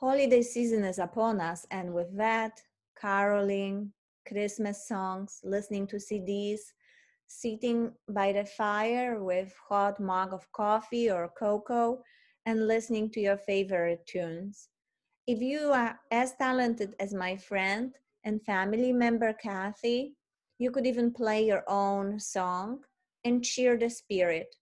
holiday 0.00 0.40
season 0.40 0.82
is 0.84 0.98
upon 0.98 1.40
us, 1.40 1.66
and 1.70 1.92
with 1.92 2.16
that, 2.16 2.62
caroling, 2.98 3.92
Christmas 4.26 4.88
songs, 4.88 5.40
listening 5.44 5.86
to 5.88 5.96
CDs, 5.96 6.60
sitting 7.26 7.92
by 8.08 8.32
the 8.32 8.44
fire 8.44 9.22
with 9.22 9.54
hot 9.68 10.00
mug 10.00 10.32
of 10.32 10.50
coffee 10.52 11.10
or 11.10 11.30
cocoa, 11.38 12.02
and 12.46 12.66
listening 12.66 13.10
to 13.10 13.20
your 13.20 13.36
favorite 13.36 14.06
tunes. 14.06 14.68
If 15.26 15.40
you 15.40 15.70
are 15.72 16.00
as 16.10 16.34
talented 16.36 16.94
as 16.98 17.12
my 17.12 17.36
friend 17.36 17.92
and 18.24 18.42
family 18.42 18.92
member 18.92 19.34
Kathy, 19.34 20.14
you 20.58 20.70
could 20.70 20.86
even 20.86 21.12
play 21.12 21.44
your 21.44 21.64
own 21.68 22.18
song 22.18 22.80
and 23.24 23.44
cheer 23.44 23.76
the 23.76 23.90
spirit. 23.90 24.56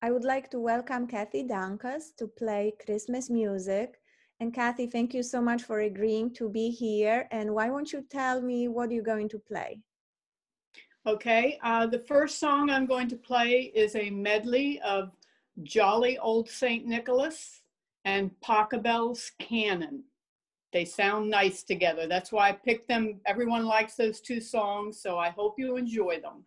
I 0.00 0.12
would 0.12 0.22
like 0.22 0.48
to 0.50 0.60
welcome 0.60 1.08
Kathy 1.08 1.42
Dankas 1.42 2.14
to 2.18 2.28
play 2.28 2.72
Christmas 2.84 3.28
music. 3.28 3.98
And 4.38 4.54
Kathy, 4.54 4.86
thank 4.86 5.12
you 5.12 5.24
so 5.24 5.40
much 5.40 5.64
for 5.64 5.80
agreeing 5.80 6.32
to 6.34 6.48
be 6.48 6.70
here. 6.70 7.26
And 7.32 7.52
why 7.52 7.68
won't 7.68 7.92
you 7.92 8.04
tell 8.08 8.40
me 8.40 8.68
what 8.68 8.92
you're 8.92 9.02
going 9.02 9.28
to 9.30 9.40
play? 9.40 9.80
Okay, 11.04 11.58
uh, 11.64 11.86
the 11.86 11.98
first 11.98 12.38
song 12.38 12.70
I'm 12.70 12.86
going 12.86 13.08
to 13.08 13.16
play 13.16 13.72
is 13.74 13.96
a 13.96 14.10
medley 14.10 14.80
of 14.82 15.10
Jolly 15.64 16.16
Old 16.18 16.48
St. 16.48 16.86
Nicholas 16.86 17.62
and 18.04 18.30
Pachelbel's 18.40 19.32
Canon. 19.40 20.04
They 20.72 20.84
sound 20.84 21.28
nice 21.28 21.64
together. 21.64 22.06
That's 22.06 22.30
why 22.30 22.50
I 22.50 22.52
picked 22.52 22.86
them. 22.86 23.20
Everyone 23.26 23.66
likes 23.66 23.96
those 23.96 24.20
two 24.20 24.40
songs, 24.40 25.00
so 25.00 25.18
I 25.18 25.30
hope 25.30 25.56
you 25.58 25.76
enjoy 25.76 26.20
them. 26.20 26.44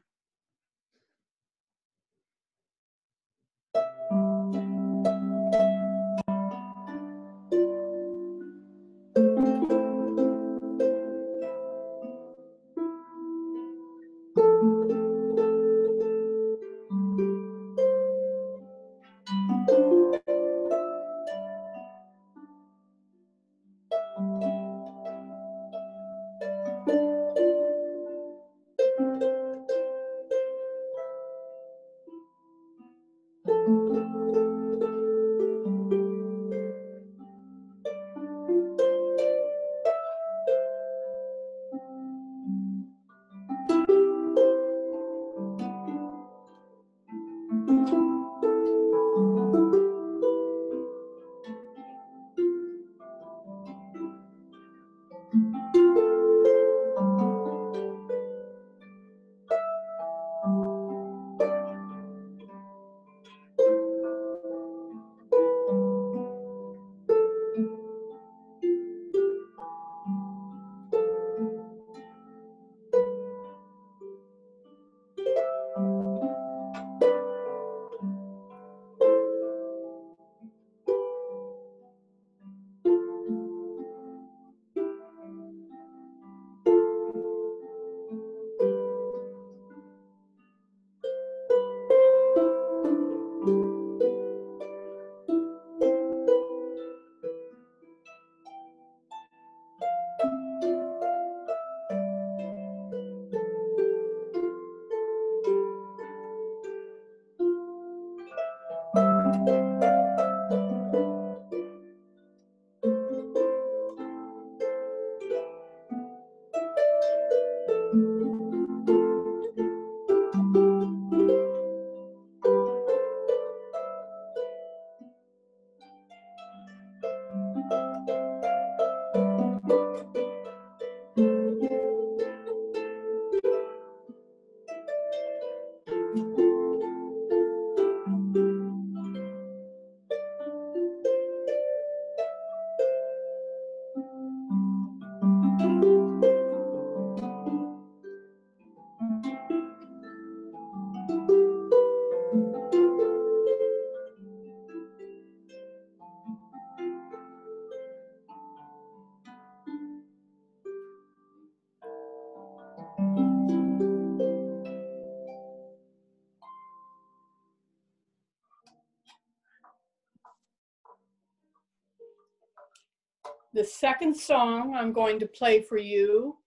The 173.53 173.63
second 173.65 174.15
song 174.15 174.75
I'm 174.75 174.93
going 174.93 175.19
to 175.19 175.25
play 175.27 175.61
for 175.61 175.77
you 175.77 176.37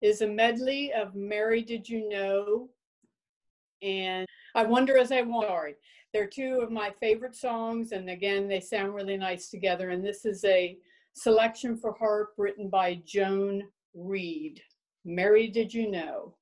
is 0.00 0.22
a 0.22 0.26
medley 0.26 0.90
of 0.92 1.14
Mary 1.14 1.60
Did 1.60 1.86
You 1.86 2.08
Know 2.08 2.70
and 3.82 4.26
I 4.54 4.64
Wonder 4.64 4.96
As 4.96 5.12
I. 5.12 5.22
Sorry. 5.22 5.74
They're 6.12 6.26
two 6.26 6.60
of 6.62 6.72
my 6.72 6.90
favorite 6.98 7.36
songs, 7.36 7.92
and 7.92 8.10
again, 8.10 8.48
they 8.48 8.58
sound 8.58 8.94
really 8.94 9.16
nice 9.16 9.48
together. 9.48 9.90
And 9.90 10.04
this 10.04 10.24
is 10.24 10.44
a 10.44 10.76
selection 11.12 11.76
for 11.76 11.92
harp 11.92 12.32
written 12.36 12.68
by 12.68 13.00
Joan 13.04 13.64
Reed. 13.94 14.60
Mary 15.04 15.46
Did 15.48 15.72
You 15.72 15.90
Know? 15.90 16.34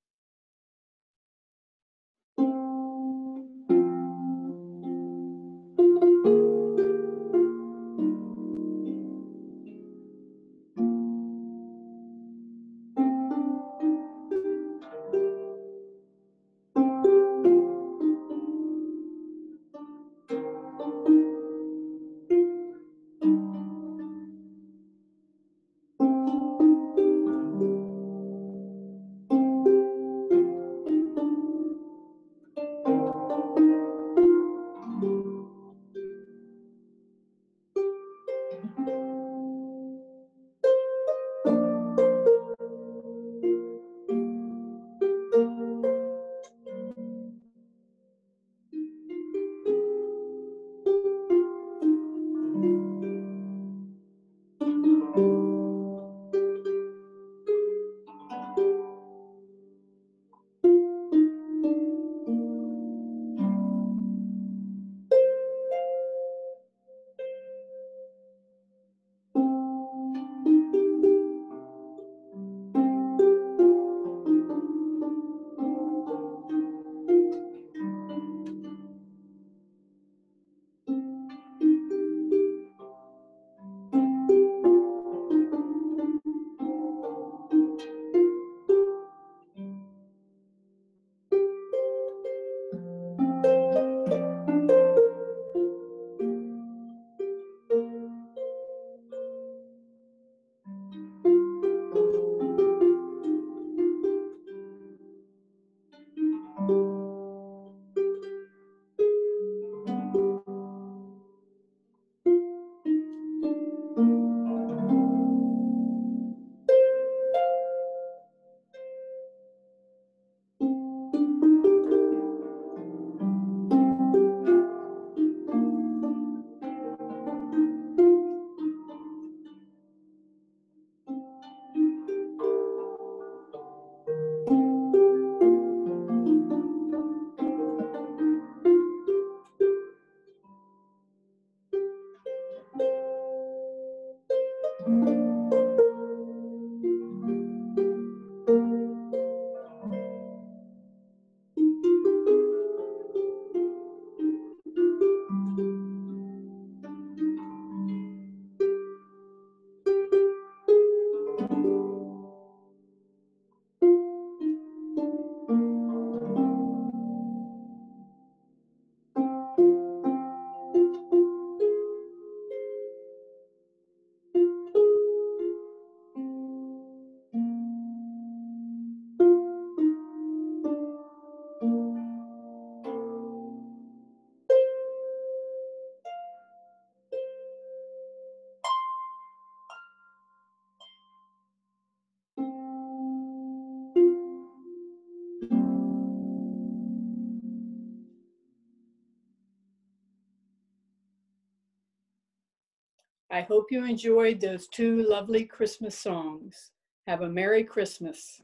I 203.39 203.43
hope 203.43 203.71
you 203.71 203.85
enjoyed 203.85 204.41
those 204.41 204.67
two 204.67 205.05
lovely 205.05 205.45
Christmas 205.45 205.97
songs. 205.97 206.73
Have 207.07 207.21
a 207.21 207.29
Merry 207.29 207.63
Christmas. 207.63 208.43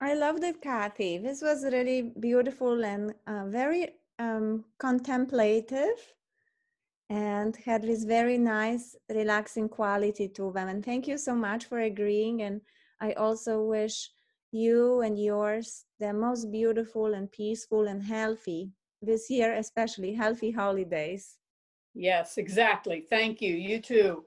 I 0.00 0.14
loved 0.14 0.42
it, 0.42 0.60
Kathy. 0.60 1.18
This 1.18 1.40
was 1.42 1.62
really 1.62 2.10
beautiful 2.18 2.84
and 2.84 3.14
uh, 3.28 3.44
very 3.46 3.90
um, 4.18 4.64
contemplative 4.80 5.98
and 7.08 7.54
had 7.54 7.82
this 7.82 8.02
very 8.02 8.36
nice, 8.36 8.96
relaxing 9.08 9.68
quality 9.68 10.26
to 10.30 10.50
them. 10.50 10.68
And 10.68 10.84
thank 10.84 11.06
you 11.06 11.16
so 11.16 11.32
much 11.36 11.66
for 11.66 11.78
agreeing. 11.78 12.42
And 12.42 12.62
I 13.00 13.12
also 13.12 13.62
wish 13.62 14.10
you 14.50 15.02
and 15.02 15.16
yours 15.16 15.84
the 16.00 16.12
most 16.12 16.50
beautiful 16.50 17.14
and 17.14 17.30
peaceful 17.30 17.86
and 17.86 18.02
healthy 18.02 18.72
this 19.00 19.30
year, 19.30 19.54
especially 19.54 20.14
healthy 20.14 20.50
holidays. 20.50 21.38
Yes, 21.94 22.38
exactly. 22.38 23.00
Thank 23.08 23.40
you. 23.40 23.54
You 23.54 23.80
too. 23.80 24.24